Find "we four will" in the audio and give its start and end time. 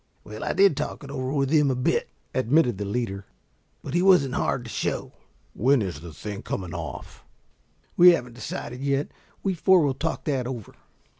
9.43-9.93